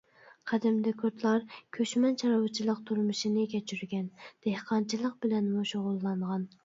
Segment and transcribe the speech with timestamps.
[0.51, 1.43] قەدىمدە كۇردلار
[1.77, 4.09] كۆچمەن چارۋىچىلىق تۇرمۇشىنى كەچۈرگەن،
[4.49, 6.49] دېھقانچىلىق بىلەنمۇ شۇغۇللانغان.